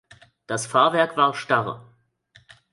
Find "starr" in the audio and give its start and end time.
1.35-1.93